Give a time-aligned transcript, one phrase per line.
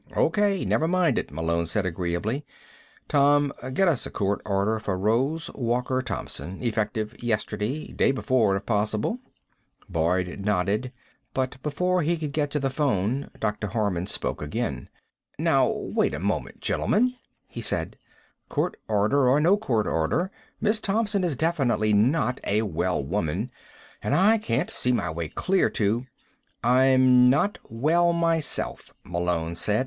[0.15, 2.43] "O.K., never mind it," Malone said agreeably.
[3.07, 6.57] "Tom, get us a court order for Rose Walker Thompson.
[6.59, 9.19] Effective yesterday day before, if possible."
[9.87, 10.91] Boyd nodded,
[11.35, 13.67] but before he could get to the phone Dr.
[13.67, 14.89] Harman spoke again.
[15.37, 17.13] "Now, wait a moment, gentlemen,"
[17.47, 17.95] he said.
[18.49, 23.51] "Court order or no court order, Miss Thompson is definitely not a well woman,
[24.01, 26.07] and I can't see my way clear to"
[26.63, 29.79] "I'm not well myself," Malone said.